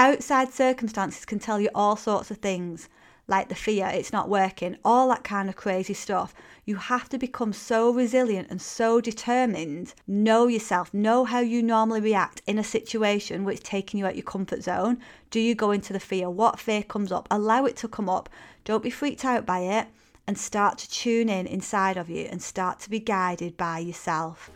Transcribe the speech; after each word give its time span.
Outside 0.00 0.52
circumstances 0.52 1.24
can 1.24 1.40
tell 1.40 1.58
you 1.58 1.70
all 1.74 1.96
sorts 1.96 2.30
of 2.30 2.36
things, 2.36 2.88
like 3.26 3.48
the 3.48 3.56
fear, 3.56 3.90
it's 3.92 4.12
not 4.12 4.28
working, 4.28 4.76
all 4.84 5.08
that 5.08 5.24
kind 5.24 5.48
of 5.48 5.56
crazy 5.56 5.92
stuff. 5.92 6.32
You 6.64 6.76
have 6.76 7.08
to 7.08 7.18
become 7.18 7.52
so 7.52 7.90
resilient 7.90 8.46
and 8.48 8.62
so 8.62 9.00
determined. 9.00 9.94
Know 10.06 10.46
yourself, 10.46 10.94
know 10.94 11.24
how 11.24 11.40
you 11.40 11.64
normally 11.64 12.00
react 12.00 12.42
in 12.46 12.60
a 12.60 12.62
situation 12.62 13.42
which 13.42 13.56
is 13.56 13.64
taking 13.64 13.98
you 13.98 14.06
out 14.06 14.12
of 14.12 14.16
your 14.18 14.22
comfort 14.22 14.62
zone. 14.62 14.98
Do 15.30 15.40
you 15.40 15.56
go 15.56 15.72
into 15.72 15.92
the 15.92 15.98
fear? 15.98 16.30
What 16.30 16.60
fear 16.60 16.84
comes 16.84 17.10
up? 17.10 17.26
Allow 17.28 17.64
it 17.64 17.76
to 17.78 17.88
come 17.88 18.08
up. 18.08 18.28
Don't 18.62 18.84
be 18.84 18.90
freaked 18.90 19.24
out 19.24 19.44
by 19.44 19.62
it 19.62 19.88
and 20.28 20.38
start 20.38 20.78
to 20.78 20.90
tune 20.90 21.28
in 21.28 21.48
inside 21.48 21.96
of 21.96 22.08
you 22.08 22.28
and 22.30 22.40
start 22.40 22.78
to 22.82 22.90
be 22.90 23.00
guided 23.00 23.56
by 23.56 23.80
yourself. 23.80 24.48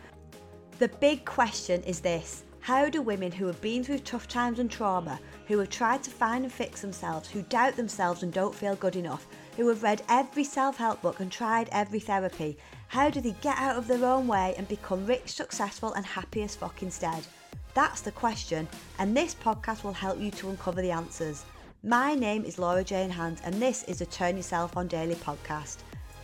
The 0.79 0.87
big 0.87 1.25
question 1.25 1.83
is 1.83 1.99
this 1.99 2.45
How 2.63 2.87
do 2.87 3.01
women 3.01 3.33
who 3.33 3.45
have 3.47 3.59
been 3.59 3.83
through 3.83 3.99
tough 3.99 4.25
times 4.29 4.57
and 4.57 4.71
trauma, 4.71 5.19
who 5.47 5.59
have 5.59 5.69
tried 5.69 6.01
to 6.03 6.09
find 6.09 6.45
and 6.45 6.53
fix 6.53 6.79
themselves, 6.79 7.27
who 7.27 7.41
doubt 7.41 7.75
themselves 7.75 8.23
and 8.23 8.31
don't 8.31 8.55
feel 8.55 8.77
good 8.77 8.95
enough, 8.95 9.27
who 9.57 9.67
have 9.67 9.83
read 9.83 10.01
every 10.07 10.45
self 10.45 10.77
help 10.77 11.01
book 11.01 11.19
and 11.19 11.29
tried 11.29 11.67
every 11.73 11.99
therapy, 11.99 12.57
how 12.87 13.09
do 13.09 13.19
they 13.19 13.35
get 13.41 13.57
out 13.57 13.75
of 13.75 13.89
their 13.89 14.05
own 14.05 14.27
way 14.27 14.55
and 14.57 14.65
become 14.69 15.05
rich, 15.05 15.33
successful, 15.33 15.91
and 15.91 16.05
happy 16.05 16.41
as 16.41 16.55
fuck 16.55 16.81
instead? 16.81 17.27
That's 17.73 17.99
the 17.99 18.13
question, 18.13 18.69
and 18.97 19.13
this 19.13 19.35
podcast 19.35 19.83
will 19.83 19.91
help 19.91 20.21
you 20.21 20.31
to 20.31 20.49
uncover 20.49 20.81
the 20.81 20.91
answers. 20.91 21.43
My 21.83 22.15
name 22.15 22.45
is 22.45 22.57
Laura 22.57 22.85
Jane 22.85 23.09
Hand, 23.09 23.41
and 23.43 23.55
this 23.55 23.83
is 23.89 23.99
a 23.99 24.05
Turn 24.05 24.37
Yourself 24.37 24.77
On 24.77 24.87
Daily 24.87 25.15
podcast. 25.15 25.79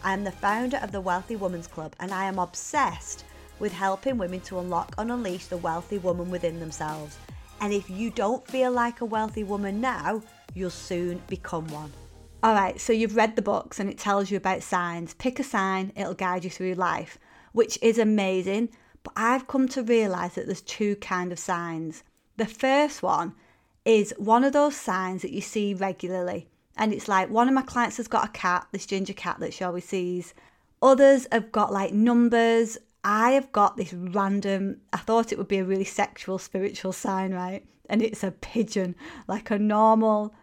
I 0.05 0.13
am 0.13 0.23
the 0.23 0.31
founder 0.31 0.77
of 0.77 0.93
the 0.93 1.01
Wealthy 1.01 1.35
Women's 1.35 1.67
Club, 1.67 1.97
and 1.99 2.13
I 2.13 2.23
am 2.23 2.39
obsessed 2.39 3.25
with 3.59 3.73
helping 3.73 4.17
women 4.17 4.39
to 4.41 4.59
unlock 4.59 4.93
and 4.97 5.11
unleash 5.11 5.47
the 5.47 5.57
wealthy 5.57 5.97
woman 5.97 6.29
within 6.29 6.59
themselves. 6.59 7.17
And 7.61 7.73
if 7.73 7.89
you 7.89 8.09
don't 8.09 8.47
feel 8.47 8.71
like 8.71 9.01
a 9.01 9.05
wealthy 9.05 9.43
woman 9.43 9.81
now, 9.81 10.21
you'll 10.53 10.69
soon 10.69 11.21
become 11.27 11.67
one. 11.67 11.91
All 12.41 12.53
right, 12.53 12.79
so 12.79 12.93
you've 12.93 13.17
read 13.17 13.35
the 13.35 13.41
books 13.41 13.79
and 13.79 13.89
it 13.89 13.97
tells 13.97 14.31
you 14.31 14.37
about 14.37 14.63
signs. 14.63 15.13
Pick 15.13 15.39
a 15.39 15.43
sign, 15.43 15.91
it'll 15.95 16.13
guide 16.13 16.45
you 16.45 16.49
through 16.49 16.75
life, 16.75 17.17
which 17.51 17.77
is 17.81 17.97
amazing. 17.97 18.69
But 19.03 19.13
I've 19.15 19.47
come 19.47 19.67
to 19.69 19.83
realize 19.83 20.35
that 20.35 20.45
there's 20.45 20.61
two 20.61 20.95
kind 20.97 21.31
of 21.31 21.39
signs. 21.39 22.03
The 22.37 22.45
first 22.45 23.03
one 23.03 23.35
is 23.83 24.13
one 24.17 24.43
of 24.45 24.53
those 24.53 24.75
signs 24.75 25.21
that 25.23 25.31
you 25.31 25.41
see 25.41 25.73
regularly. 25.73 26.47
And 26.77 26.93
it's 26.93 27.09
like 27.09 27.29
one 27.29 27.49
of 27.49 27.53
my 27.53 27.61
clients 27.61 27.97
has 27.97 28.07
got 28.07 28.29
a 28.29 28.31
cat, 28.31 28.67
this 28.71 28.85
ginger 28.85 29.13
cat 29.13 29.39
that 29.41 29.53
she 29.53 29.65
always 29.65 29.83
sees. 29.83 30.33
Others 30.81 31.27
have 31.33 31.51
got 31.51 31.73
like 31.73 31.91
numbers. 31.91 32.77
I 33.03 33.31
have 33.31 33.51
got 33.51 33.77
this 33.77 33.93
random, 33.93 34.81
I 34.91 34.97
thought 34.97 35.31
it 35.31 35.37
would 35.37 35.47
be 35.47 35.59
a 35.59 35.65
really 35.65 35.85
sexual, 35.85 36.37
spiritual 36.37 36.91
sign, 36.91 37.33
right? 37.33 37.65
And 37.89 38.01
it's 38.01 38.23
a 38.23 38.31
pigeon, 38.31 38.95
like 39.27 39.49
a 39.51 39.57
normal 39.57 40.33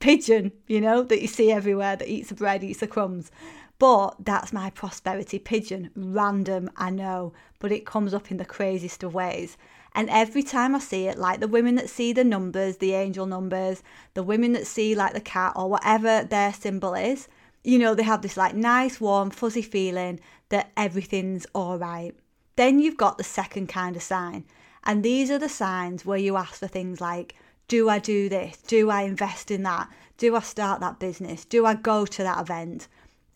pigeon, 0.00 0.52
you 0.66 0.80
know, 0.80 1.02
that 1.02 1.20
you 1.20 1.28
see 1.28 1.50
everywhere 1.50 1.96
that 1.96 2.08
eats 2.08 2.28
the 2.28 2.34
bread, 2.34 2.62
eats 2.62 2.80
the 2.80 2.86
crumbs. 2.86 3.30
But 3.78 4.16
that's 4.20 4.52
my 4.52 4.70
prosperity 4.70 5.38
pigeon. 5.38 5.90
Random, 5.94 6.70
I 6.76 6.90
know, 6.90 7.32
but 7.60 7.72
it 7.72 7.86
comes 7.86 8.12
up 8.12 8.30
in 8.30 8.36
the 8.36 8.44
craziest 8.44 9.02
of 9.02 9.14
ways. 9.14 9.56
And 9.94 10.08
every 10.10 10.42
time 10.42 10.74
I 10.74 10.80
see 10.80 11.06
it, 11.06 11.18
like 11.18 11.40
the 11.40 11.48
women 11.48 11.76
that 11.76 11.88
see 11.88 12.12
the 12.12 12.24
numbers, 12.24 12.76
the 12.76 12.94
angel 12.94 13.26
numbers, 13.26 13.82
the 14.14 14.22
women 14.22 14.52
that 14.52 14.66
see 14.66 14.94
like 14.94 15.14
the 15.14 15.20
cat 15.20 15.52
or 15.56 15.68
whatever 15.68 16.24
their 16.24 16.52
symbol 16.52 16.94
is, 16.94 17.28
you 17.64 17.78
know, 17.78 17.94
they 17.94 18.02
have 18.02 18.22
this 18.22 18.36
like 18.36 18.54
nice, 18.54 19.00
warm, 19.00 19.30
fuzzy 19.30 19.62
feeling 19.62 20.20
that 20.50 20.70
everything's 20.76 21.46
all 21.54 21.78
right. 21.78 22.14
Then 22.56 22.78
you've 22.78 22.96
got 22.96 23.18
the 23.18 23.24
second 23.24 23.68
kind 23.68 23.96
of 23.96 24.02
sign. 24.02 24.44
And 24.84 25.02
these 25.02 25.30
are 25.30 25.38
the 25.38 25.48
signs 25.48 26.04
where 26.04 26.18
you 26.18 26.36
ask 26.36 26.54
for 26.54 26.66
things 26.66 27.00
like, 27.00 27.34
do 27.68 27.88
I 27.88 27.98
do 27.98 28.28
this? 28.28 28.56
Do 28.62 28.90
I 28.90 29.02
invest 29.02 29.50
in 29.50 29.62
that? 29.64 29.88
Do 30.16 30.34
I 30.34 30.40
start 30.40 30.80
that 30.80 30.98
business? 30.98 31.44
Do 31.44 31.66
I 31.66 31.74
go 31.74 32.06
to 32.06 32.22
that 32.22 32.40
event? 32.40 32.88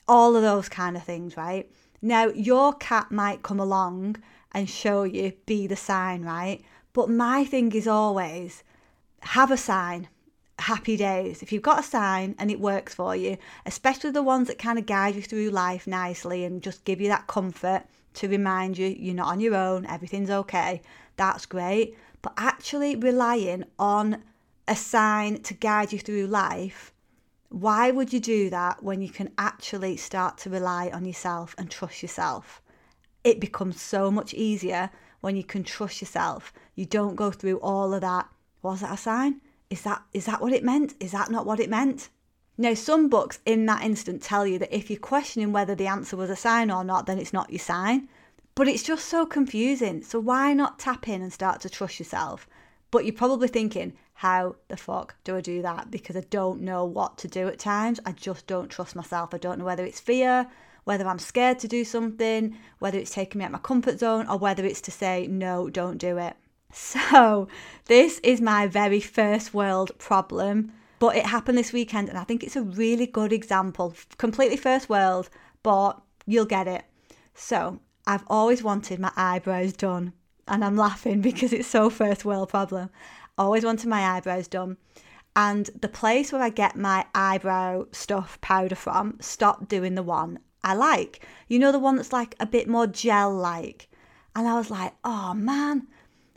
All 0.08 0.34
of 0.34 0.42
those 0.42 0.68
kind 0.68 0.96
of 0.96 1.04
things, 1.04 1.36
right? 1.36 1.70
Now, 2.00 2.26
your 2.28 2.72
cat 2.74 3.12
might 3.12 3.42
come 3.42 3.60
along 3.60 4.16
and 4.52 4.68
show 4.68 5.04
you, 5.04 5.32
be 5.46 5.66
the 5.66 5.76
sign, 5.76 6.22
right? 6.22 6.62
But 6.92 7.10
my 7.10 7.44
thing 7.44 7.72
is 7.72 7.86
always 7.86 8.64
have 9.20 9.50
a 9.50 9.56
sign. 9.56 10.08
Happy 10.62 10.96
days. 10.96 11.42
If 11.42 11.52
you've 11.52 11.62
got 11.62 11.80
a 11.80 11.82
sign 11.82 12.36
and 12.38 12.50
it 12.50 12.60
works 12.60 12.94
for 12.94 13.16
you, 13.16 13.36
especially 13.66 14.10
the 14.10 14.22
ones 14.22 14.48
that 14.48 14.58
kind 14.58 14.78
of 14.78 14.86
guide 14.86 15.14
you 15.14 15.22
through 15.22 15.50
life 15.50 15.86
nicely 15.86 16.44
and 16.44 16.62
just 16.62 16.84
give 16.84 17.00
you 17.00 17.08
that 17.08 17.26
comfort 17.26 17.84
to 18.14 18.28
remind 18.28 18.78
you 18.78 18.86
you're 18.86 19.14
not 19.14 19.28
on 19.28 19.40
your 19.40 19.56
own, 19.56 19.86
everything's 19.86 20.30
okay, 20.30 20.80
that's 21.16 21.46
great. 21.46 21.96
But 22.22 22.34
actually 22.36 22.96
relying 22.96 23.64
on 23.78 24.22
a 24.68 24.76
sign 24.76 25.42
to 25.42 25.54
guide 25.54 25.92
you 25.92 25.98
through 25.98 26.26
life, 26.26 26.92
why 27.48 27.90
would 27.90 28.12
you 28.12 28.20
do 28.20 28.48
that 28.50 28.82
when 28.82 29.02
you 29.02 29.10
can 29.10 29.30
actually 29.38 29.96
start 29.96 30.38
to 30.38 30.50
rely 30.50 30.90
on 30.90 31.04
yourself 31.04 31.54
and 31.58 31.70
trust 31.70 32.02
yourself? 32.02 32.62
it 33.24 33.40
becomes 33.40 33.80
so 33.80 34.10
much 34.10 34.34
easier 34.34 34.90
when 35.20 35.36
you 35.36 35.44
can 35.44 35.62
trust 35.62 36.00
yourself. 36.00 36.52
You 36.74 36.86
don't 36.86 37.16
go 37.16 37.30
through 37.30 37.58
all 37.58 37.94
of 37.94 38.00
that. 38.00 38.28
Was 38.62 38.80
that 38.80 38.94
a 38.94 38.96
sign? 38.96 39.40
Is 39.72 39.80
that 39.82 40.02
is 40.12 40.26
that 40.26 40.42
what 40.42 40.52
it 40.52 40.62
meant? 40.62 40.92
Is 41.00 41.12
that 41.12 41.30
not 41.30 41.46
what 41.46 41.58
it 41.58 41.70
meant? 41.70 42.10
Now, 42.58 42.74
some 42.74 43.08
books 43.08 43.38
in 43.46 43.64
that 43.64 43.82
instant 43.82 44.22
tell 44.22 44.46
you 44.46 44.58
that 44.58 44.76
if 44.76 44.90
you're 44.90 44.98
questioning 44.98 45.50
whether 45.50 45.74
the 45.74 45.86
answer 45.86 46.14
was 46.14 46.28
a 46.28 46.36
sign 46.36 46.70
or 46.70 46.84
not, 46.84 47.06
then 47.06 47.18
it's 47.18 47.32
not 47.32 47.48
your 47.48 47.58
sign. 47.58 48.06
But 48.54 48.68
it's 48.68 48.82
just 48.82 49.06
so 49.06 49.24
confusing. 49.24 50.02
So 50.02 50.20
why 50.20 50.52
not 50.52 50.78
tap 50.78 51.08
in 51.08 51.22
and 51.22 51.32
start 51.32 51.62
to 51.62 51.70
trust 51.70 51.98
yourself? 51.98 52.46
But 52.90 53.06
you're 53.06 53.14
probably 53.14 53.48
thinking, 53.48 53.94
how 54.12 54.56
the 54.68 54.76
fuck 54.76 55.14
do 55.24 55.38
I 55.38 55.40
do 55.40 55.62
that? 55.62 55.90
Because 55.90 56.18
I 56.18 56.24
don't 56.28 56.60
know 56.60 56.84
what 56.84 57.16
to 57.18 57.28
do 57.28 57.48
at 57.48 57.58
times. 57.58 57.98
I 58.04 58.12
just 58.12 58.46
don't 58.46 58.68
trust 58.68 58.94
myself. 58.94 59.32
I 59.32 59.38
don't 59.38 59.58
know 59.58 59.64
whether 59.64 59.86
it's 59.86 60.00
fear, 60.00 60.46
whether 60.84 61.08
I'm 61.08 61.18
scared 61.18 61.60
to 61.60 61.66
do 61.66 61.82
something, 61.82 62.58
whether 62.78 62.98
it's 62.98 63.14
taking 63.14 63.38
me 63.38 63.46
out 63.46 63.52
my 63.52 63.58
comfort 63.58 64.00
zone, 64.00 64.26
or 64.28 64.36
whether 64.36 64.66
it's 64.66 64.82
to 64.82 64.90
say, 64.90 65.26
no, 65.28 65.70
don't 65.70 65.96
do 65.96 66.18
it. 66.18 66.36
So, 67.12 67.48
this 67.84 68.18
is 68.20 68.40
my 68.40 68.66
very 68.66 69.00
first 69.00 69.52
world 69.52 69.92
problem, 69.98 70.72
but 70.98 71.16
it 71.16 71.26
happened 71.26 71.58
this 71.58 71.72
weekend, 71.72 72.08
and 72.08 72.16
I 72.16 72.24
think 72.24 72.42
it's 72.42 72.56
a 72.56 72.62
really 72.62 73.06
good 73.06 73.32
example. 73.32 73.94
Completely 74.16 74.56
first 74.56 74.88
world, 74.88 75.28
but 75.62 76.00
you'll 76.26 76.46
get 76.46 76.66
it. 76.66 76.84
So, 77.34 77.80
I've 78.06 78.24
always 78.26 78.62
wanted 78.62 79.00
my 79.00 79.12
eyebrows 79.16 79.74
done, 79.74 80.14
and 80.48 80.64
I'm 80.64 80.76
laughing 80.76 81.20
because 81.28 81.52
it's 81.52 81.68
so 81.68 81.90
first 81.90 82.24
world 82.24 82.48
problem. 82.48 82.88
Always 83.36 83.64
wanted 83.64 83.88
my 83.88 84.16
eyebrows 84.16 84.48
done. 84.48 84.78
And 85.36 85.70
the 85.78 85.88
place 85.88 86.32
where 86.32 86.42
I 86.42 86.50
get 86.50 86.76
my 86.76 87.06
eyebrow 87.14 87.86
stuff 87.92 88.40
powder 88.40 88.74
from 88.74 89.18
stopped 89.20 89.68
doing 89.68 89.94
the 89.94 90.02
one 90.02 90.38
I 90.64 90.74
like. 90.74 91.26
You 91.48 91.58
know, 91.58 91.72
the 91.72 91.78
one 91.78 91.96
that's 91.96 92.12
like 92.12 92.34
a 92.38 92.46
bit 92.46 92.68
more 92.68 92.86
gel 92.86 93.34
like. 93.34 93.88
And 94.34 94.46
I 94.46 94.54
was 94.54 94.70
like, 94.70 94.92
oh 95.04 95.34
man. 95.34 95.88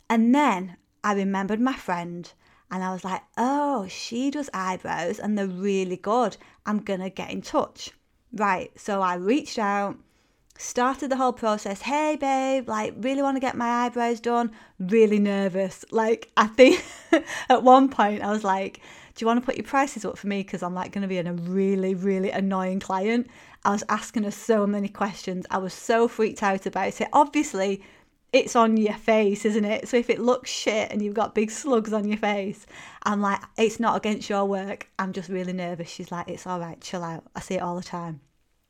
And 0.09 0.33
then 0.33 0.77
I 1.03 1.13
remembered 1.13 1.59
my 1.59 1.73
friend 1.73 2.31
and 2.71 2.83
I 2.83 2.91
was 2.91 3.03
like, 3.03 3.21
oh, 3.37 3.87
she 3.87 4.31
does 4.31 4.49
eyebrows 4.53 5.19
and 5.19 5.37
they're 5.37 5.47
really 5.47 5.97
good. 5.97 6.37
I'm 6.65 6.79
going 6.79 6.99
to 6.99 7.09
get 7.09 7.31
in 7.31 7.41
touch. 7.41 7.91
Right. 8.33 8.71
So 8.79 9.01
I 9.01 9.15
reached 9.15 9.59
out, 9.59 9.97
started 10.57 11.09
the 11.09 11.15
whole 11.15 11.33
process. 11.33 11.81
Hey, 11.81 12.17
babe, 12.19 12.67
like, 12.67 12.93
really 12.97 13.21
want 13.21 13.35
to 13.35 13.41
get 13.41 13.55
my 13.55 13.85
eyebrows 13.85 14.19
done. 14.19 14.51
Really 14.79 15.19
nervous. 15.19 15.85
Like, 15.91 16.31
I 16.37 16.47
think 16.47 16.83
at 17.49 17.63
one 17.63 17.89
point 17.89 18.23
I 18.23 18.31
was 18.31 18.43
like, 18.43 18.81
do 19.15 19.23
you 19.23 19.27
want 19.27 19.39
to 19.39 19.45
put 19.45 19.55
your 19.55 19.63
prices 19.63 20.03
up 20.03 20.17
for 20.17 20.27
me? 20.27 20.41
Because 20.41 20.61
I'm 20.61 20.73
like 20.73 20.91
going 20.91 21.03
to 21.03 21.07
be 21.07 21.17
in 21.17 21.27
a 21.27 21.33
really, 21.33 21.95
really 21.95 22.31
annoying 22.31 22.81
client. 22.81 23.27
I 23.63 23.71
was 23.71 23.83
asking 23.87 24.23
her 24.23 24.31
so 24.31 24.67
many 24.67 24.89
questions. 24.89 25.45
I 25.49 25.57
was 25.57 25.73
so 25.73 26.07
freaked 26.07 26.43
out 26.43 26.65
about 26.65 26.99
it. 26.99 27.07
Obviously, 27.13 27.81
it's 28.35 28.55
on 28.55 28.75
your 28.75 28.95
face, 28.95 29.45
isn't 29.45 29.63
it? 29.63 29.87
So 29.87 29.95
if 29.95 30.09
it 30.09 30.19
looks 30.19 30.51
shit 30.51 30.91
and 30.91 31.01
you've 31.01 31.13
got 31.13 31.33
big 31.33 31.49
slugs 31.49 31.93
on 31.93 32.05
your 32.05 32.17
face, 32.17 32.65
I'm 33.03 33.21
like, 33.21 33.41
it's 33.57 33.79
not 33.79 33.95
against 33.95 34.29
your 34.29 34.43
work. 34.43 34.89
I'm 34.99 35.13
just 35.13 35.29
really 35.29 35.53
nervous. 35.53 35.89
She's 35.89 36.11
like, 36.11 36.27
it's 36.27 36.45
all 36.45 36.59
right, 36.59 36.79
chill 36.81 37.01
out. 37.01 37.23
I 37.33 37.39
see 37.39 37.55
it 37.55 37.61
all 37.61 37.77
the 37.77 37.83
time. 37.83 38.19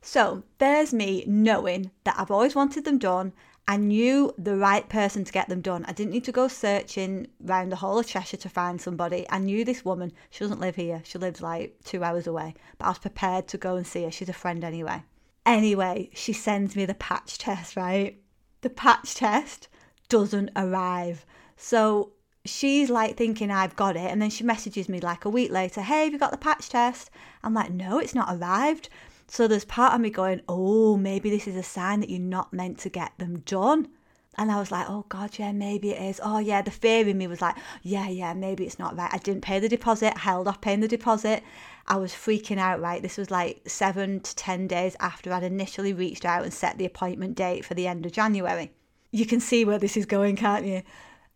So 0.04 0.44
there's 0.60 0.94
me 0.94 1.24
knowing 1.26 1.90
that 2.04 2.14
I've 2.16 2.30
always 2.30 2.54
wanted 2.54 2.86
them 2.86 3.00
done. 3.00 3.34
I 3.68 3.78
knew 3.78 4.36
the 4.38 4.56
right 4.56 4.88
person 4.88 5.24
to 5.24 5.34
get 5.34 5.50
them 5.50 5.62
done. 5.62 5.84
I 5.88 5.94
didn't 5.94 6.14
need 6.14 6.26
to 6.26 6.32
go 6.32 6.48
searching 6.48 7.28
around 7.44 7.72
the 7.72 7.78
whole 7.78 7.98
of 7.98 8.06
Cheshire 8.06 8.38
to 8.38 8.50
find 8.50 8.80
somebody. 8.80 9.26
I 9.32 9.40
knew 9.40 9.66
this 9.66 9.84
woman. 9.84 10.12
She 10.30 10.42
doesn't 10.42 10.60
live 10.60 10.76
here. 10.76 11.02
She 11.06 11.18
lives 11.18 11.42
like 11.42 11.76
two 11.84 12.04
hours 12.04 12.28
away. 12.28 12.54
But 12.78 12.86
I 12.86 12.90
was 12.90 13.00
prepared 13.00 13.48
to 13.48 13.58
go 13.58 13.78
and 13.78 13.88
see 13.88 14.04
her. 14.04 14.12
She's 14.12 14.30
a 14.30 14.34
friend 14.34 14.64
anyway. 14.64 15.02
Anyway, 15.44 16.12
she 16.14 16.34
sends 16.34 16.76
me 16.76 16.86
the 16.86 16.94
patch 16.94 17.40
test, 17.40 17.76
right? 17.76 18.20
The 18.66 18.72
patch 18.72 19.14
test 19.14 19.68
doesn't 20.10 20.50
arrive. 20.56 21.24
So 21.56 22.14
she's 22.46 22.90
like 22.90 23.16
thinking 23.16 23.52
I've 23.52 23.76
got 23.76 23.96
it. 23.96 24.10
And 24.10 24.20
then 24.20 24.32
she 24.32 24.44
messages 24.44 24.90
me 24.90 25.00
like 25.00 25.24
a 25.24 25.30
week 25.30 25.52
later, 25.52 25.84
Hey, 25.84 26.06
have 26.06 26.14
you 26.14 26.18
got 26.18 26.32
the 26.32 26.38
patch 26.38 26.70
test? 26.70 27.12
I'm 27.44 27.54
like, 27.54 27.70
No, 27.70 28.00
it's 28.00 28.16
not 28.16 28.36
arrived. 28.36 28.90
So 29.28 29.48
there's 29.48 29.66
part 29.66 29.94
of 29.94 30.02
me 30.02 30.10
going, 30.10 30.42
oh, 30.50 30.98
maybe 30.98 31.30
this 31.30 31.48
is 31.48 31.56
a 31.56 31.62
sign 31.62 32.00
that 32.00 32.10
you're 32.10 32.20
not 32.20 32.54
meant 32.54 32.80
to 32.80 32.90
get 32.90 33.12
them 33.20 33.42
done. 33.42 33.88
And 34.38 34.52
I 34.52 34.60
was 34.60 34.72
like, 34.72 34.90
oh 34.90 35.06
God, 35.08 35.38
yeah, 35.40 35.52
maybe 35.52 35.92
it 35.92 36.02
is. 36.02 36.20
Oh 36.24 36.40
yeah, 36.40 36.62
the 36.62 36.72
fear 36.72 37.08
in 37.08 37.18
me 37.18 37.28
was 37.28 37.42
like, 37.42 37.56
yeah, 37.82 38.10
yeah, 38.10 38.34
maybe 38.34 38.66
it's 38.66 38.80
not 38.80 38.98
right. 38.98 39.14
I 39.14 39.18
didn't 39.18 39.44
pay 39.44 39.60
the 39.60 39.70
deposit, 39.70 40.18
held 40.18 40.48
off 40.48 40.62
paying 40.62 40.82
the 40.82 40.88
deposit. 40.88 41.44
I 41.88 41.98
was 41.98 42.12
freaking 42.12 42.58
out, 42.58 42.82
right? 42.82 43.02
This 43.02 43.18
was 43.18 43.32
like 43.32 43.62
seven 43.68 44.20
to 44.20 44.36
10 44.36 44.68
days 44.68 44.96
after 45.00 45.32
I'd 45.32 45.44
initially 45.44 45.94
reached 45.94 46.26
out 46.26 46.44
and 46.44 46.54
set 46.54 46.78
the 46.78 46.86
appointment 46.86 47.36
date 47.36 47.64
for 47.64 47.76
the 47.76 47.88
end 47.88 48.06
of 48.06 48.12
January. 48.12 48.72
You 49.12 49.26
can 49.26 49.40
see 49.40 49.64
where 49.64 49.80
this 49.80 49.96
is 49.96 50.06
going, 50.06 50.36
can't 50.36 50.66
you? 50.66 50.82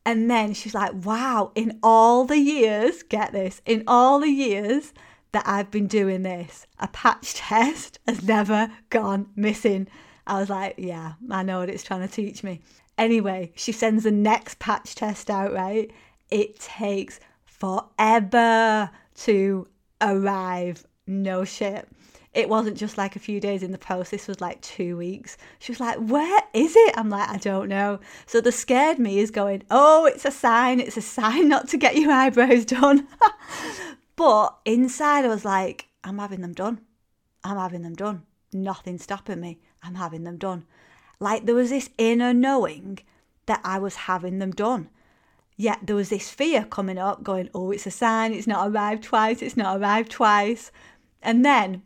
And 0.05 0.29
then 0.29 0.53
she's 0.53 0.73
like, 0.73 0.91
wow, 1.05 1.51
in 1.55 1.79
all 1.83 2.25
the 2.25 2.39
years, 2.39 3.03
get 3.03 3.31
this, 3.31 3.61
in 3.65 3.83
all 3.85 4.19
the 4.19 4.29
years 4.29 4.93
that 5.31 5.47
I've 5.47 5.69
been 5.69 5.87
doing 5.87 6.23
this, 6.23 6.65
a 6.79 6.87
patch 6.87 7.33
test 7.35 7.99
has 8.07 8.23
never 8.23 8.71
gone 8.89 9.29
missing. 9.35 9.87
I 10.25 10.39
was 10.39 10.49
like, 10.49 10.75
yeah, 10.77 11.13
I 11.29 11.43
know 11.43 11.59
what 11.59 11.69
it's 11.69 11.83
trying 11.83 12.07
to 12.07 12.13
teach 12.13 12.43
me. 12.43 12.61
Anyway, 12.99 13.53
she 13.55 13.71
sends 13.71 14.03
the 14.03 14.11
next 14.11 14.59
patch 14.59 14.93
test 14.93 15.29
out, 15.29 15.53
right? 15.53 15.89
It 16.29 16.59
takes 16.59 17.21
forever 17.45 18.91
to 19.15 19.67
arrive. 20.01 20.85
No 21.07 21.45
shit. 21.45 21.87
It 22.33 22.49
wasn't 22.49 22.77
just 22.77 22.97
like 22.97 23.15
a 23.15 23.19
few 23.19 23.39
days 23.39 23.63
in 23.63 23.71
the 23.71 23.77
post, 23.77 24.11
this 24.11 24.27
was 24.27 24.41
like 24.41 24.61
two 24.61 24.97
weeks. 24.97 25.37
She 25.59 25.71
was 25.71 25.79
like, 25.79 25.97
Where 25.97 26.41
is 26.53 26.75
it? 26.75 26.97
I'm 26.97 27.09
like, 27.09 27.29
I 27.29 27.37
don't 27.37 27.69
know. 27.69 28.01
So 28.25 28.41
the 28.41 28.51
scared 28.51 28.99
me 28.99 29.19
is 29.19 29.31
going, 29.31 29.63
Oh, 29.71 30.05
it's 30.05 30.25
a 30.25 30.31
sign. 30.31 30.81
It's 30.81 30.97
a 30.97 31.01
sign 31.01 31.47
not 31.47 31.69
to 31.69 31.77
get 31.77 31.95
your 31.95 32.11
eyebrows 32.11 32.65
done. 32.65 33.07
but 34.17 34.57
inside, 34.65 35.23
I 35.23 35.29
was 35.29 35.45
like, 35.45 35.87
I'm 36.03 36.19
having 36.19 36.41
them 36.41 36.53
done. 36.53 36.81
I'm 37.45 37.57
having 37.57 37.81
them 37.81 37.95
done. 37.95 38.23
Nothing's 38.51 39.03
stopping 39.03 39.39
me. 39.39 39.61
I'm 39.81 39.95
having 39.95 40.25
them 40.25 40.37
done. 40.37 40.65
Like 41.19 41.45
there 41.45 41.55
was 41.55 41.69
this 41.69 41.89
inner 41.97 42.33
knowing 42.33 42.99
that 43.45 43.61
I 43.63 43.79
was 43.79 43.95
having 43.95 44.39
them 44.39 44.51
done. 44.51 44.89
Yet 45.57 45.79
there 45.83 45.95
was 45.95 46.09
this 46.09 46.29
fear 46.29 46.63
coming 46.63 46.97
up, 46.97 47.23
going, 47.23 47.49
oh, 47.53 47.71
it's 47.71 47.85
a 47.85 47.91
sign, 47.91 48.33
it's 48.33 48.47
not 48.47 48.69
arrived 48.69 49.03
twice, 49.03 49.41
it's 49.41 49.57
not 49.57 49.79
arrived 49.79 50.11
twice. 50.11 50.71
And 51.21 51.43
then 51.43 51.83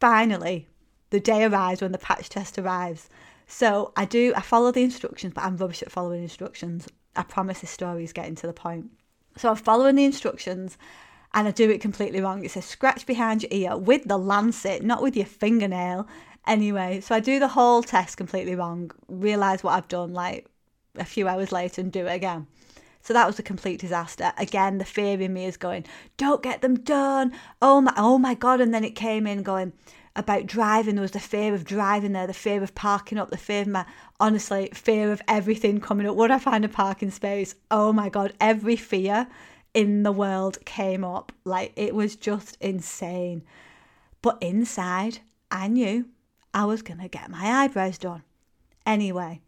finally, 0.00 0.68
the 1.10 1.20
day 1.20 1.44
arrives 1.44 1.80
when 1.80 1.92
the 1.92 1.98
patch 1.98 2.28
test 2.28 2.58
arrives. 2.58 3.08
So 3.46 3.92
I 3.96 4.06
do, 4.06 4.32
I 4.34 4.40
follow 4.40 4.72
the 4.72 4.82
instructions, 4.82 5.34
but 5.34 5.44
I'm 5.44 5.56
rubbish 5.56 5.82
at 5.82 5.92
following 5.92 6.22
instructions. 6.22 6.88
I 7.14 7.22
promise 7.22 7.60
this 7.60 7.70
story 7.70 8.02
is 8.02 8.12
getting 8.12 8.34
to 8.36 8.46
the 8.46 8.52
point. 8.52 8.90
So 9.36 9.50
I'm 9.50 9.56
following 9.56 9.94
the 9.94 10.04
instructions 10.04 10.76
and 11.32 11.46
I 11.46 11.50
do 11.50 11.70
it 11.70 11.80
completely 11.80 12.20
wrong. 12.20 12.44
It 12.44 12.50
says 12.50 12.64
scratch 12.64 13.06
behind 13.06 13.42
your 13.42 13.52
ear 13.52 13.76
with 13.76 14.04
the 14.04 14.18
lancet, 14.18 14.82
not 14.82 15.02
with 15.02 15.16
your 15.16 15.26
fingernail. 15.26 16.08
Anyway, 16.46 17.00
so 17.00 17.14
I 17.14 17.20
do 17.20 17.38
the 17.38 17.48
whole 17.48 17.82
test 17.82 18.16
completely 18.16 18.54
wrong, 18.54 18.90
realise 19.08 19.62
what 19.62 19.74
I've 19.74 19.88
done 19.88 20.12
like 20.12 20.46
a 20.94 21.04
few 21.04 21.26
hours 21.28 21.52
later 21.52 21.80
and 21.80 21.90
do 21.90 22.06
it 22.06 22.14
again. 22.14 22.46
So 23.06 23.12
that 23.14 23.26
was 23.26 23.38
a 23.38 23.42
complete 23.44 23.80
disaster. 23.80 24.32
Again, 24.36 24.78
the 24.78 24.84
fear 24.84 25.20
in 25.20 25.32
me 25.32 25.44
is 25.44 25.56
going, 25.56 25.84
don't 26.16 26.42
get 26.42 26.60
them 26.60 26.74
done. 26.74 27.32
Oh 27.62 27.80
my, 27.80 27.92
oh 27.96 28.18
my 28.18 28.34
God. 28.34 28.60
And 28.60 28.74
then 28.74 28.82
it 28.82 28.96
came 28.96 29.28
in 29.28 29.44
going 29.44 29.72
about 30.16 30.46
driving. 30.46 30.96
There 30.96 31.02
was 31.02 31.12
the 31.12 31.20
fear 31.20 31.54
of 31.54 31.64
driving 31.64 32.12
there, 32.12 32.26
the 32.26 32.34
fear 32.34 32.62
of 32.64 32.74
parking 32.74 33.16
up, 33.16 33.30
the 33.30 33.36
fear 33.36 33.62
of 33.62 33.68
my, 33.68 33.86
honestly, 34.18 34.70
fear 34.74 35.12
of 35.12 35.22
everything 35.28 35.80
coming 35.80 36.04
up. 36.06 36.16
Would 36.16 36.32
I 36.32 36.40
find 36.40 36.64
a 36.64 36.68
parking 36.68 37.12
space? 37.12 37.54
Oh 37.70 37.92
my 37.92 38.08
God. 38.08 38.32
Every 38.40 38.74
fear 38.74 39.28
in 39.72 40.02
the 40.02 40.10
world 40.10 40.64
came 40.64 41.04
up. 41.04 41.30
Like 41.44 41.72
it 41.76 41.94
was 41.94 42.16
just 42.16 42.56
insane. 42.60 43.44
But 44.20 44.38
inside, 44.40 45.20
I 45.48 45.68
knew 45.68 46.06
I 46.56 46.64
was 46.64 46.80
going 46.80 47.00
to 47.00 47.08
get 47.08 47.30
my 47.30 47.64
eyebrows 47.64 47.98
done. 47.98 48.22
Anyway, 48.86 49.42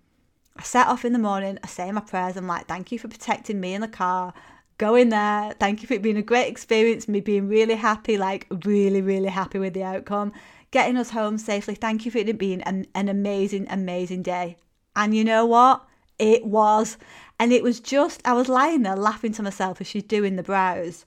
I 0.54 0.62
set 0.62 0.88
off 0.88 1.06
in 1.06 1.14
the 1.14 1.18
morning, 1.18 1.58
I 1.64 1.66
say 1.66 1.90
my 1.90 2.02
prayers, 2.02 2.36
I'm 2.36 2.46
like, 2.46 2.68
thank 2.68 2.92
you 2.92 2.98
for 2.98 3.08
protecting 3.08 3.60
me 3.60 3.72
in 3.72 3.80
the 3.80 3.88
car. 3.88 4.34
Go 4.76 4.94
in 4.94 5.08
there. 5.08 5.54
Thank 5.58 5.80
you 5.80 5.88
for 5.88 5.94
it 5.94 6.02
being 6.02 6.18
a 6.18 6.22
great 6.22 6.48
experience, 6.48 7.08
me 7.08 7.20
being 7.20 7.48
really 7.48 7.76
happy, 7.76 8.18
like 8.18 8.46
really, 8.62 9.00
really 9.00 9.30
happy 9.30 9.58
with 9.58 9.72
the 9.72 9.84
outcome. 9.84 10.34
Getting 10.70 10.98
us 10.98 11.08
home 11.08 11.38
safely. 11.38 11.74
Thank 11.74 12.04
you 12.04 12.10
for 12.10 12.18
it 12.18 12.36
being 12.36 12.60
an, 12.62 12.86
an 12.94 13.08
amazing, 13.08 13.68
amazing 13.70 14.22
day. 14.22 14.58
And 14.94 15.16
you 15.16 15.24
know 15.24 15.46
what? 15.46 15.86
It 16.18 16.44
was. 16.44 16.98
And 17.40 17.54
it 17.54 17.62
was 17.62 17.80
just, 17.80 18.20
I 18.26 18.34
was 18.34 18.50
lying 18.50 18.82
there 18.82 18.96
laughing 18.96 19.32
to 19.32 19.42
myself 19.42 19.80
as 19.80 19.86
she's 19.86 20.02
doing 20.02 20.36
the 20.36 20.42
brows. 20.42 21.06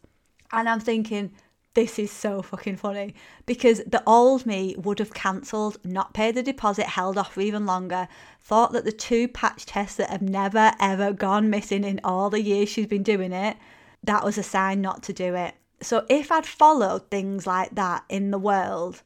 And 0.51 0.68
I'm 0.68 0.80
thinking, 0.80 1.31
this 1.74 1.98
is 1.98 2.12
so 2.12 2.42
fucking 2.42 2.76
funny 2.76 3.16
because 3.46 3.82
the 3.88 4.04
old 4.06 4.46
me 4.46 4.76
would 4.78 5.00
have 5.00 5.14
cancelled, 5.14 5.78
not 5.86 6.14
paid 6.14 6.36
the 6.36 6.44
deposit, 6.44 6.86
held 6.86 7.18
off 7.18 7.34
for 7.34 7.42
even 7.42 7.66
longer, 7.66 8.08
thought 8.42 8.74
that 8.74 8.84
the 8.84 8.92
two 8.92 9.28
patch 9.28 9.66
tests 9.66 9.98
that 9.98 10.10
have 10.10 10.22
never 10.22 10.74
ever 10.80 11.14
gone 11.14 11.50
missing 11.50 11.84
in 11.84 12.02
all 12.04 12.30
the 12.30 12.42
years 12.42 12.70
she's 12.70 12.88
been 12.88 13.04
doing 13.04 13.32
it, 13.32 13.58
that 14.04 14.24
was 14.24 14.38
a 14.38 14.44
sign 14.44 14.82
not 14.82 15.02
to 15.04 15.14
do 15.14 15.36
it. 15.36 15.56
So 15.82 16.06
if 16.10 16.32
I'd 16.32 16.46
followed 16.46 17.10
things 17.10 17.48
like 17.48 17.76
that 17.76 18.04
in 18.10 18.32
the 18.32 18.38
world, 18.38 19.02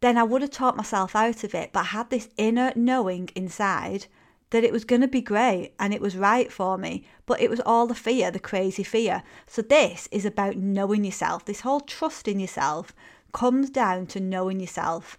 then 0.00 0.18
I 0.18 0.22
would 0.22 0.42
have 0.42 0.50
taught 0.50 0.76
myself 0.76 1.16
out 1.16 1.44
of 1.44 1.54
it. 1.54 1.72
But 1.72 1.80
I 1.80 1.84
had 1.84 2.10
this 2.10 2.28
inner 2.36 2.72
knowing 2.74 3.30
inside 3.34 4.06
that 4.50 4.64
it 4.64 4.72
was 4.72 4.84
going 4.84 5.02
to 5.02 5.08
be 5.08 5.20
great 5.20 5.74
and 5.78 5.92
it 5.92 6.00
was 6.00 6.16
right 6.16 6.52
for 6.52 6.78
me, 6.78 7.04
but 7.26 7.40
it 7.40 7.50
was 7.50 7.60
all 7.60 7.86
the 7.86 7.94
fear, 7.94 8.30
the 8.30 8.38
crazy 8.38 8.82
fear. 8.82 9.22
So, 9.46 9.62
this 9.62 10.08
is 10.10 10.24
about 10.24 10.56
knowing 10.56 11.04
yourself. 11.04 11.44
This 11.44 11.60
whole 11.60 11.80
trust 11.80 12.28
in 12.28 12.40
yourself 12.40 12.94
comes 13.32 13.70
down 13.70 14.06
to 14.08 14.20
knowing 14.20 14.60
yourself. 14.60 15.18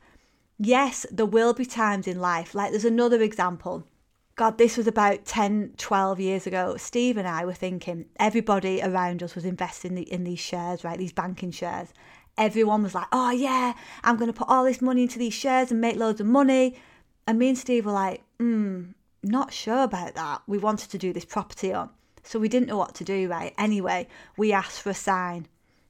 Yes, 0.57 1.05
there 1.11 1.25
will 1.25 1.53
be 1.53 1.65
times 1.65 2.07
in 2.07 2.19
life, 2.19 2.53
like 2.53 2.71
there's 2.71 2.85
another 2.85 3.21
example. 3.21 3.85
God, 4.35 4.57
this 4.57 4.77
was 4.77 4.87
about 4.87 5.25
10, 5.25 5.73
12 5.75 6.19
years 6.21 6.47
ago. 6.47 6.77
Steve 6.77 7.17
and 7.17 7.27
I 7.27 7.43
were 7.43 7.53
thinking 7.53 8.05
everybody 8.17 8.81
around 8.81 9.21
us 9.21 9.35
was 9.35 9.43
investing 9.43 9.97
in 9.97 10.23
these 10.23 10.39
shares, 10.39 10.85
right? 10.85 10.97
These 10.97 11.11
banking 11.11 11.51
shares. 11.51 11.89
Everyone 12.37 12.81
was 12.81 12.95
like, 12.95 13.07
oh, 13.11 13.31
yeah, 13.31 13.73
I'm 14.01 14.15
going 14.15 14.31
to 14.31 14.37
put 14.37 14.47
all 14.47 14.63
this 14.63 14.81
money 14.81 15.01
into 15.01 15.19
these 15.19 15.33
shares 15.33 15.71
and 15.71 15.81
make 15.81 15.97
loads 15.97 16.21
of 16.21 16.27
money. 16.27 16.77
And 17.27 17.37
me 17.37 17.49
and 17.49 17.57
Steve 17.57 17.85
were 17.85 17.91
like, 17.91 18.23
hmm, 18.39 18.91
not 19.24 19.54
sure 19.54 19.83
about 19.83 20.16
that. 20.16 20.42
We 20.48 20.57
wanted 20.57 20.89
to 20.92 20.98
do 20.98 21.13
this 21.13 21.25
property 21.25 21.74
on. 21.74 21.89
So 22.24 22.39
we 22.39 22.50
didn't 22.50 22.68
know 22.68 22.77
what 22.77 22.95
to 22.95 23.04
do, 23.04 23.27
right? 23.30 23.54
Anyway, 23.57 24.07
we 24.38 24.51
asked 24.51 24.81
for 24.81 24.92
a 24.92 24.95
sign. 24.95 25.48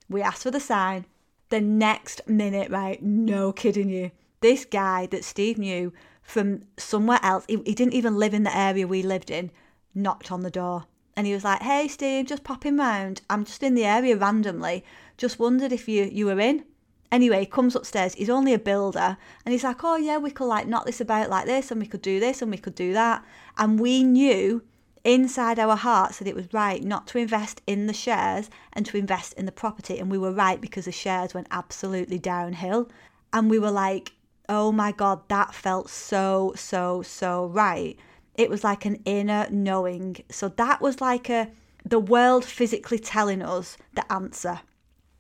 We 0.10 0.22
asked 0.22 0.44
for 0.44 0.52
the 0.52 0.60
sign. 0.60 1.06
The 1.50 1.62
next 1.62 2.22
minute, 2.28 2.72
right? 2.72 3.02
No 3.02 3.52
kidding 3.52 3.90
you. 3.90 4.12
This 4.42 4.66
guy 4.66 5.08
that 5.08 5.24
Steve 5.24 5.58
knew 5.58 5.92
from 6.22 6.62
somewhere 6.78 7.20
else, 7.24 7.46
he, 7.48 7.58
he 7.66 7.74
didn't 7.74 7.94
even 7.94 8.18
live 8.18 8.34
in 8.34 8.44
the 8.44 8.56
area 8.56 8.88
we 8.88 9.02
lived 9.02 9.32
in, 9.32 9.52
knocked 9.96 10.32
on 10.32 10.42
the 10.42 10.52
door. 10.52 10.86
And 11.16 11.28
he 11.28 11.34
was 11.34 11.44
like, 11.44 11.62
Hey, 11.62 11.88
Steve, 11.88 12.28
just 12.28 12.44
popping 12.44 12.78
round. 12.78 13.22
I'm 13.30 13.46
just 13.46 13.64
in 13.64 13.76
the 13.76 13.86
area 13.86 14.16
randomly. 14.16 14.86
Just 15.18 15.40
wondered 15.40 15.72
if 15.72 15.88
you, 15.88 16.06
you 16.06 16.28
were 16.28 16.40
in. 16.40 16.64
Anyway, 17.12 17.40
he 17.40 17.46
comes 17.46 17.76
upstairs. 17.76 18.14
He's 18.14 18.30
only 18.30 18.54
a 18.54 18.60
builder, 18.60 19.18
and 19.44 19.52
he's 19.52 19.64
like, 19.64 19.84
"Oh 19.84 19.96
yeah, 19.96 20.18
we 20.18 20.30
could 20.30 20.46
like 20.46 20.68
knock 20.68 20.86
this 20.86 21.02
about 21.02 21.30
like 21.30 21.46
this, 21.48 21.72
and 21.72 21.82
we 21.82 21.88
could 21.88 22.04
do 22.04 22.20
this, 22.20 22.42
and 22.42 22.52
we 22.52 22.58
could 22.58 22.76
do 22.76 22.94
that." 22.94 23.26
And 23.58 23.80
we 23.80 24.04
knew 24.04 24.62
inside 25.04 25.58
our 25.58 25.76
hearts 25.76 26.20
that 26.20 26.28
it 26.28 26.36
was 26.36 26.54
right 26.54 26.84
not 26.84 27.08
to 27.08 27.18
invest 27.18 27.62
in 27.66 27.88
the 27.88 27.94
shares 27.94 28.50
and 28.74 28.86
to 28.86 28.98
invest 28.98 29.34
in 29.34 29.46
the 29.46 29.52
property, 29.52 29.98
and 29.98 30.12
we 30.12 30.20
were 30.20 30.32
right 30.32 30.62
because 30.62 30.86
the 30.86 30.92
shares 30.92 31.34
went 31.34 31.48
absolutely 31.50 32.20
downhill. 32.20 32.90
And 33.34 33.50
we 33.50 33.58
were 33.58 33.72
like, 33.72 34.14
"Oh 34.48 34.72
my 34.72 34.92
god, 34.92 35.28
that 35.30 35.56
felt 35.56 35.90
so 35.90 36.54
so 36.56 37.02
so 37.02 37.48
right." 37.48 37.98
It 38.36 38.52
was 38.52 38.64
like 38.64 38.86
an 38.86 39.02
inner 39.06 39.48
knowing. 39.50 40.18
So 40.30 40.50
that 40.50 40.80
was 40.80 41.02
like 41.02 41.30
a 41.30 41.50
the 41.84 42.00
world 42.00 42.46
physically 42.46 43.00
telling 43.00 43.42
us 43.42 43.78
the 43.94 44.12
answer 44.12 44.62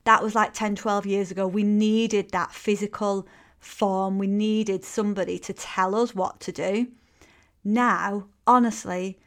that 0.10 0.24
was 0.24 0.34
like 0.34 0.56
10, 0.56 0.76
12 0.76 1.06
years 1.06 1.30
ago. 1.30 1.46
We 1.46 1.62
needed 1.62 2.32
that 2.32 2.52
physical 2.52 3.28
form. 3.60 4.18
We 4.18 4.26
needed 4.26 4.84
somebody 4.84 5.38
to 5.38 5.54
tell 5.54 5.94
us 5.94 6.16
what 6.16 6.40
to 6.40 6.52
do. 6.52 6.88
Now, 7.64 8.26
honestly, 8.48 9.20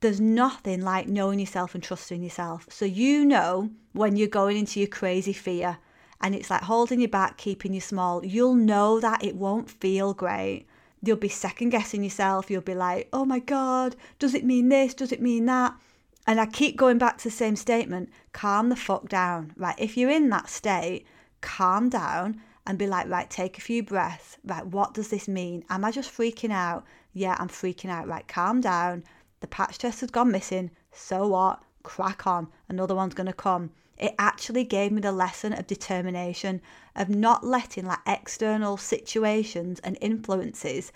there's 0.00 0.22
nothing 0.22 0.80
like 0.80 1.06
knowing 1.06 1.38
yourself 1.38 1.74
and 1.74 1.84
trusting 1.84 2.22
yourself. 2.22 2.66
So 2.70 2.86
you 2.86 3.26
know 3.26 3.72
when 3.92 4.16
you're 4.16 4.26
going 4.26 4.56
into 4.56 4.80
your 4.80 4.88
crazy 4.88 5.34
fear 5.34 5.76
and 6.22 6.34
it's 6.34 6.48
like 6.48 6.62
holding 6.62 7.02
you 7.02 7.08
back, 7.08 7.36
keeping 7.36 7.74
you 7.74 7.82
small, 7.82 8.24
you'll 8.24 8.54
know 8.54 9.00
that 9.00 9.22
it 9.22 9.36
won't 9.36 9.68
feel 9.68 10.14
great. 10.14 10.64
You'll 11.02 11.18
be 11.18 11.28
second 11.28 11.68
guessing 11.68 12.04
yourself. 12.04 12.50
You'll 12.50 12.62
be 12.62 12.74
like, 12.74 13.10
oh 13.12 13.26
my 13.26 13.38
God, 13.38 13.96
does 14.18 14.32
it 14.32 14.46
mean 14.46 14.70
this? 14.70 14.94
Does 14.94 15.12
it 15.12 15.20
mean 15.20 15.44
that? 15.44 15.74
And 16.26 16.40
I 16.40 16.46
keep 16.46 16.76
going 16.76 16.98
back 16.98 17.18
to 17.18 17.24
the 17.24 17.30
same 17.30 17.56
statement 17.56 18.10
calm 18.32 18.68
the 18.68 18.76
fuck 18.76 19.08
down, 19.08 19.52
right? 19.56 19.74
If 19.78 19.96
you're 19.96 20.10
in 20.10 20.30
that 20.30 20.48
state, 20.48 21.06
calm 21.40 21.88
down 21.88 22.40
and 22.66 22.78
be 22.78 22.86
like, 22.86 23.08
right, 23.08 23.28
take 23.28 23.58
a 23.58 23.60
few 23.60 23.82
breaths. 23.82 24.38
Right, 24.44 24.64
what 24.66 24.94
does 24.94 25.08
this 25.08 25.28
mean? 25.28 25.64
Am 25.68 25.84
I 25.84 25.90
just 25.90 26.16
freaking 26.16 26.52
out? 26.52 26.84
Yeah, 27.12 27.36
I'm 27.38 27.48
freaking 27.48 27.90
out. 27.90 28.06
Right, 28.06 28.26
calm 28.28 28.60
down. 28.60 29.04
The 29.40 29.48
patch 29.48 29.78
test 29.78 30.00
has 30.00 30.10
gone 30.10 30.30
missing. 30.30 30.70
So 30.92 31.26
what? 31.26 31.62
Crack 31.82 32.26
on. 32.26 32.48
Another 32.68 32.94
one's 32.94 33.14
going 33.14 33.26
to 33.26 33.32
come. 33.32 33.70
It 33.98 34.14
actually 34.18 34.64
gave 34.64 34.92
me 34.92 35.00
the 35.00 35.12
lesson 35.12 35.52
of 35.52 35.66
determination, 35.66 36.62
of 36.96 37.08
not 37.08 37.44
letting 37.44 37.86
like 37.86 37.98
external 38.06 38.76
situations 38.76 39.80
and 39.80 39.98
influences 40.00 40.92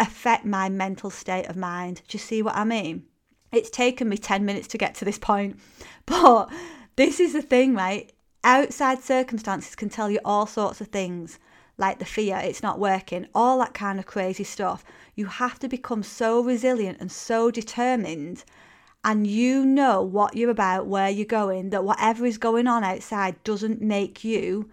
affect 0.00 0.44
my 0.44 0.68
mental 0.68 1.10
state 1.10 1.46
of 1.46 1.56
mind. 1.56 2.02
Do 2.08 2.16
you 2.16 2.18
see 2.18 2.42
what 2.42 2.56
I 2.56 2.64
mean? 2.64 3.04
It's 3.54 3.70
taken 3.70 4.08
me 4.08 4.18
10 4.18 4.44
minutes 4.44 4.68
to 4.68 4.78
get 4.78 4.94
to 4.96 5.04
this 5.04 5.18
point, 5.18 5.58
but 6.06 6.50
this 6.96 7.20
is 7.20 7.32
the 7.32 7.42
thing, 7.42 7.74
right? 7.74 8.12
Outside 8.42 9.02
circumstances 9.02 9.74
can 9.74 9.88
tell 9.88 10.10
you 10.10 10.20
all 10.24 10.46
sorts 10.46 10.80
of 10.80 10.88
things, 10.88 11.38
like 11.78 11.98
the 11.98 12.04
fear, 12.04 12.40
it's 12.42 12.62
not 12.62 12.78
working, 12.78 13.26
all 13.34 13.58
that 13.60 13.74
kind 13.74 13.98
of 13.98 14.06
crazy 14.06 14.44
stuff. 14.44 14.84
You 15.14 15.26
have 15.26 15.58
to 15.60 15.68
become 15.68 16.02
so 16.02 16.42
resilient 16.42 16.98
and 17.00 17.10
so 17.10 17.50
determined 17.50 18.44
and 19.04 19.26
you 19.26 19.66
know 19.66 20.02
what 20.02 20.34
you're 20.34 20.50
about, 20.50 20.86
where 20.86 21.10
you're 21.10 21.26
going, 21.26 21.70
that 21.70 21.84
whatever 21.84 22.24
is 22.24 22.38
going 22.38 22.66
on 22.66 22.82
outside 22.82 23.42
doesn't 23.44 23.82
make 23.82 24.24
you, 24.24 24.70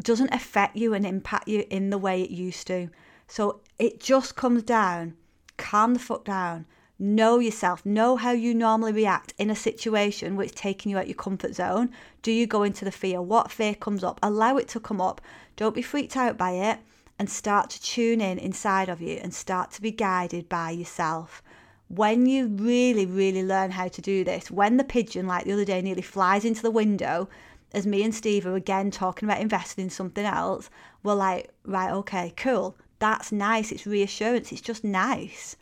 doesn't 0.00 0.34
affect 0.34 0.76
you 0.76 0.94
and 0.94 1.06
impact 1.06 1.46
you 1.46 1.64
in 1.70 1.90
the 1.90 1.98
way 1.98 2.22
it 2.22 2.30
used 2.30 2.66
to. 2.66 2.90
So 3.28 3.60
it 3.78 4.00
just 4.00 4.34
comes 4.34 4.64
down, 4.64 5.14
calm 5.58 5.94
the 5.94 6.00
fuck 6.00 6.24
down, 6.24 6.66
know 6.98 7.38
yourself, 7.38 7.84
know 7.86 8.16
how 8.16 8.32
you 8.32 8.54
normally 8.54 8.92
react 8.92 9.34
in 9.38 9.50
a 9.50 9.56
situation 9.56 10.36
which 10.36 10.50
is 10.50 10.54
taking 10.54 10.90
you 10.90 10.98
out 10.98 11.06
your 11.06 11.14
comfort 11.14 11.54
zone. 11.54 11.90
Do 12.22 12.32
you 12.32 12.46
go 12.46 12.62
into 12.62 12.84
the 12.84 12.90
fear? 12.90 13.22
What 13.22 13.50
fear 13.50 13.74
comes 13.74 14.02
up? 14.02 14.18
Allow 14.22 14.56
it 14.56 14.68
to 14.68 14.80
come 14.80 15.00
up. 15.00 15.20
Don't 15.56 15.74
be 15.74 15.82
freaked 15.82 16.16
out 16.16 16.36
by 16.36 16.52
it 16.52 16.78
and 17.18 17.28
start 17.28 17.70
to 17.70 17.82
tune 17.82 18.20
in 18.20 18.38
inside 18.38 18.88
of 18.88 19.00
you 19.00 19.18
and 19.22 19.32
start 19.34 19.70
to 19.72 19.82
be 19.82 19.90
guided 19.90 20.48
by 20.48 20.70
yourself 20.70 21.42
when 21.88 22.26
you 22.26 22.48
really, 22.48 23.06
really 23.06 23.42
learn 23.42 23.70
how 23.70 23.88
to 23.88 24.02
do 24.02 24.22
this, 24.22 24.50
when 24.50 24.76
the 24.76 24.84
pigeon, 24.84 25.26
like 25.26 25.44
the 25.44 25.52
other 25.52 25.64
day, 25.64 25.80
nearly 25.80 26.02
flies 26.02 26.44
into 26.44 26.62
the 26.62 26.70
window, 26.70 27.28
as 27.72 27.86
me 27.86 28.02
and 28.02 28.14
Steve 28.14 28.46
are 28.46 28.56
again 28.56 28.90
talking 28.90 29.28
about 29.28 29.40
investing 29.40 29.84
in 29.84 29.90
something 29.90 30.24
else, 30.24 30.68
we're 31.02 31.14
like, 31.14 31.50
right, 31.64 31.90
okay, 31.90 32.32
cool. 32.36 32.76
That's 32.98 33.32
nice. 33.32 33.72
It's 33.72 33.86
reassurance. 33.86 34.52
It's 34.52 34.60
just 34.60 34.84
nice. 34.84 35.56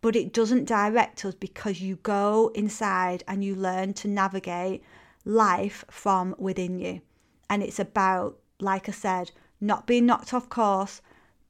But 0.00 0.16
it 0.16 0.32
doesn't 0.32 0.66
direct 0.66 1.24
us 1.24 1.34
because 1.34 1.80
you 1.80 1.96
go 1.96 2.52
inside 2.54 3.24
and 3.26 3.42
you 3.42 3.54
learn 3.54 3.94
to 3.94 4.08
navigate 4.08 4.82
life 5.24 5.84
from 5.90 6.34
within 6.38 6.78
you. 6.78 7.00
And 7.48 7.62
it's 7.62 7.78
about, 7.78 8.38
like 8.60 8.88
I 8.88 8.92
said, 8.92 9.32
not 9.60 9.86
being 9.86 10.06
knocked 10.06 10.34
off 10.34 10.48
course 10.48 11.00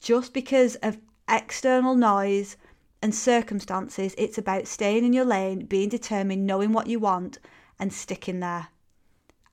just 0.01 0.33
because 0.33 0.77
of 0.77 0.99
external 1.29 1.95
noise 1.95 2.57
and 3.03 3.15
circumstances, 3.15 4.15
it's 4.17 4.39
about 4.39 4.67
staying 4.67 5.05
in 5.05 5.13
your 5.13 5.25
lane, 5.25 5.67
being 5.67 5.89
determined, 5.89 6.47
knowing 6.47 6.73
what 6.73 6.87
you 6.87 6.99
want, 6.99 7.39
and 7.79 7.93
sticking 7.93 8.41
there. 8.41 8.69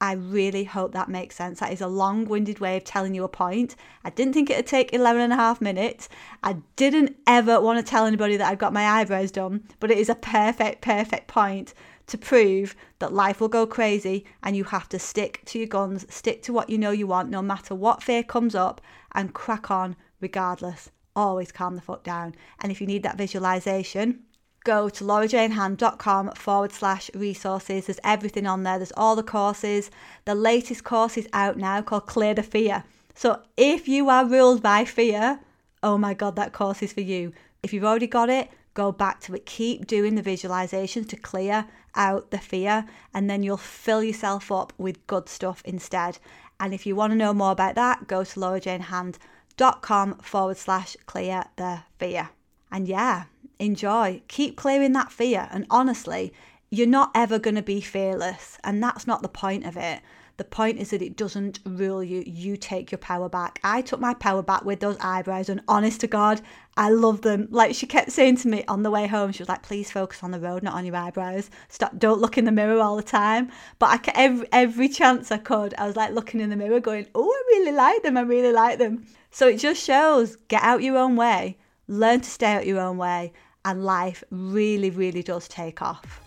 I 0.03 0.15
really 0.15 0.65
hope 0.65 0.91
that 0.91 1.07
makes 1.07 1.38
sense. 1.38 1.62
That 1.62 1.72
is 1.72 1.79
a 1.79 1.88
long 1.88 2.25
winded 2.25 2.60
way 2.60 2.75
of 2.75 2.83
telling 2.83 3.15
you 3.15 3.24
a 3.24 3.29
point. 3.29 3.77
I 4.03 4.10
didn't 4.10 4.33
think 4.33 4.50
it 4.50 4.57
would 4.57 4.67
take 4.67 4.91
11 4.91 5.22
and 5.22 5.31
a 5.31 5.38
half 5.38 5.62
minutes. 5.62 6.10
I 6.43 6.57
didn't 6.75 7.15
ever 7.25 7.62
want 7.62 7.79
to 7.79 7.89
tell 7.89 8.05
anybody 8.05 8.36
that 8.36 8.51
I've 8.51 8.57
got 8.57 8.74
my 8.74 8.86
eyebrows 8.86 9.31
done, 9.31 9.63
but 9.79 9.91
it 9.91 9.98
is 9.98 10.10
a 10.10 10.15
perfect, 10.15 10.81
perfect 10.81 11.29
point 11.29 11.74
to 12.07 12.17
prove 12.17 12.75
that 13.00 13.13
life 13.13 13.39
will 13.39 13.48
go 13.48 13.65
crazy 13.65 14.25
and 14.43 14.57
you 14.57 14.65
have 14.65 14.89
to 14.89 15.00
stick 15.00 15.41
to 15.45 15.57
your 15.57 15.69
guns, 15.69 16.05
stick 16.13 16.43
to 16.43 16.51
what 16.51 16.69
you 16.69 16.77
know 16.77 16.91
you 16.91 17.07
want, 17.07 17.29
no 17.29 17.41
matter 17.41 17.74
what 17.74 18.03
fear 18.03 18.24
comes 18.24 18.55
up, 18.55 18.81
and 19.13 19.33
crack 19.33 19.72
on 19.72 19.95
regardless 20.19 20.91
always 21.15 21.51
calm 21.51 21.75
the 21.75 21.81
fuck 21.81 22.03
down. 22.03 22.36
And 22.62 22.72
if 22.72 22.81
you 22.81 22.88
need 22.88 23.03
that 23.03 23.17
visualization, 23.17 24.24
go 24.63 24.89
to 24.89 25.03
laurajanehand.com 25.03 26.32
forward 26.32 26.72
slash 26.72 27.12
resources. 27.13 27.86
There's 27.86 28.00
everything 28.03 28.48
on 28.48 28.63
there. 28.63 28.77
There's 28.77 28.93
all 28.96 29.15
the 29.15 29.24
courses. 29.24 29.91
The 30.25 30.36
latest 30.36 30.84
course 30.84 31.17
is 31.17 31.27
out 31.34 31.58
now 31.58 31.82
called 31.82 32.08
Clear 32.08 32.34
the 32.34 32.43
Fear. 32.43 32.84
So 33.15 33.41
if 33.58 33.88
you 33.88 34.10
are 34.10 34.25
ruled 34.25 34.62
by 34.63 34.86
fear, 34.86 35.39
oh 35.82 35.98
my 35.98 36.13
God, 36.13 36.36
that 36.36 36.53
course 36.53 36.82
is 36.82 36.93
for 36.93 37.01
you. 37.01 37.34
If 37.62 37.74
you've 37.74 37.84
already 37.84 38.08
got 38.08 38.29
it, 38.29 38.50
go 38.74 38.91
back 38.91 39.20
to 39.22 39.36
it. 39.36 39.46
Keep 39.46 39.88
doing 39.88 40.15
the 40.15 40.24
visualizations 40.24 41.08
to 41.10 41.15
clear 41.15 41.65
out 41.96 42.32
the 42.32 42.39
fear, 42.39 42.86
and 43.13 43.29
then 43.29 43.43
you'll 43.43 43.58
fill 43.58 44.03
yourself 44.03 44.51
up 44.51 44.74
with 44.77 45.05
good 45.05 45.29
stuff 45.29 45.62
instead. 45.63 46.17
And 46.60 46.74
if 46.74 46.86
you 46.86 46.96
want 46.96 47.12
to 47.12 47.17
know 47.17 47.34
more 47.34 47.51
about 47.51 47.75
that, 47.75 48.08
go 48.08 48.24
to 48.24 48.39
laurajanehand.com 48.39 50.15
forward 50.15 50.58
slash 50.58 50.98
clear 51.05 51.43
the 51.55 51.82
fear. 52.00 52.29
And 52.72 52.88
yeah, 52.88 53.25
enjoy. 53.60 54.22
Keep 54.27 54.57
clearing 54.57 54.93
that 54.93 55.12
fear. 55.12 55.48
And 55.51 55.65
honestly, 55.69 56.33
you're 56.69 56.88
not 56.88 57.12
ever 57.13 57.39
going 57.39 57.55
to 57.55 57.62
be 57.62 57.81
fearless. 57.81 58.57
And 58.63 58.81
that's 58.81 59.05
not 59.05 59.22
the 59.22 59.29
point 59.29 59.65
of 59.65 59.77
it. 59.77 60.01
The 60.38 60.43
point 60.43 60.79
is 60.79 60.89
that 60.89 61.03
it 61.03 61.15
doesn't 61.15 61.60
rule 61.63 62.03
you. 62.03 62.24
You 62.25 62.57
take 62.57 62.91
your 62.91 62.98
power 62.98 63.29
back. 63.29 63.60
I 63.63 63.83
took 63.83 64.00
my 64.00 64.15
power 64.15 64.41
back 64.41 64.65
with 64.65 64.79
those 64.79 64.98
eyebrows, 65.00 65.48
and 65.48 65.62
honest 65.67 66.01
to 66.01 66.07
God, 66.07 66.41
I 66.75 66.89
love 66.89 67.22
them. 67.22 67.48
Like 67.51 67.75
she 67.75 67.86
kept 67.86 68.12
saying 68.12 68.38
to 68.38 68.48
me 68.48 68.63
on 68.67 68.81
the 68.81 68.89
way 68.89 69.05
home, 69.05 69.31
she 69.31 69.43
was 69.43 69.50
like, 69.50 69.62
"Please 69.62 69.91
focus 69.91 70.24
on 70.24 70.31
the 70.31 70.39
road, 70.39 70.63
not 70.63 70.74
on 70.74 70.88
your 70.88 70.95
eyebrows. 70.95 71.51
Stop. 71.69 72.00
Don't 72.00 72.19
look 72.19 72.36
in 72.36 72.45
the 72.45 72.51
mirror 72.51 72.79
all 72.79 72.95
the 72.95 73.03
time." 73.03 73.51
But 73.77 74.07
I 74.07 74.12
every 74.15 74.48
every 74.51 74.89
chance 74.89 75.31
I 75.31 75.38
could, 75.38 75.75
I 75.77 75.86
was 75.86 75.95
like 75.95 76.13
looking 76.13 76.41
in 76.41 76.50
the 76.50 76.55
mirror, 76.55 76.79
going, 76.79 77.05
"Oh, 77.13 77.29
I 77.29 77.55
really 77.55 77.72
like 77.72 78.01
them. 78.01 78.17
I 78.17 78.22
really 78.22 78.51
like 78.51 78.79
them." 78.79 79.05
So 79.29 79.48
it 79.48 79.57
just 79.57 79.83
shows 79.83 80.38
get 80.48 80.63
out 80.63 80.81
your 80.81 80.98
own 80.98 81.15
way, 81.15 81.57
learn 82.00 82.21
to 82.21 82.29
stay 82.29 82.53
out 82.53 82.65
your 82.65 82.79
own 82.79 82.97
way, 82.97 83.31
and 83.65 83.85
life 83.85 84.23
really, 84.31 84.89
really 84.89 85.21
does 85.21 85.47
take 85.47 85.81
off. 85.81 86.21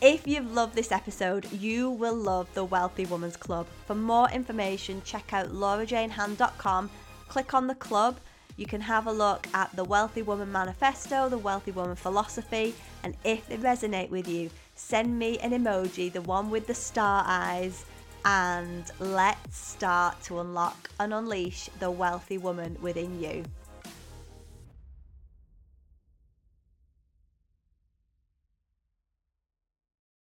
If 0.00 0.26
you've 0.26 0.52
loved 0.52 0.74
this 0.74 0.92
episode, 0.92 1.50
you 1.52 1.90
will 1.90 2.14
love 2.14 2.52
the 2.54 2.64
Wealthy 2.64 3.06
Woman's 3.06 3.36
Club. 3.36 3.66
For 3.86 3.94
more 3.94 4.30
information, 4.30 5.02
check 5.04 5.32
out 5.32 5.48
laurajanehand.com, 5.48 6.90
click 7.28 7.54
on 7.54 7.66
the 7.66 7.74
club. 7.74 8.18
You 8.56 8.66
can 8.66 8.80
have 8.82 9.08
a 9.08 9.12
look 9.12 9.48
at 9.52 9.74
the 9.74 9.82
Wealthy 9.82 10.22
Woman 10.22 10.52
Manifesto, 10.52 11.28
the 11.28 11.38
Wealthy 11.38 11.72
Woman 11.72 11.96
Philosophy, 11.96 12.74
and 13.02 13.16
if 13.24 13.48
they 13.48 13.56
resonate 13.56 14.10
with 14.10 14.28
you, 14.28 14.50
send 14.76 15.18
me 15.18 15.38
an 15.38 15.50
emoji, 15.50 16.12
the 16.12 16.22
one 16.22 16.50
with 16.50 16.66
the 16.68 16.74
star 16.74 17.24
eyes, 17.26 17.84
and 18.24 18.84
let's 19.00 19.56
start 19.56 20.22
to 20.22 20.38
unlock 20.38 20.88
and 21.00 21.12
unleash 21.12 21.68
the 21.80 21.90
wealthy 21.90 22.38
woman 22.38 22.76
within 22.80 23.20
you. 23.20 23.44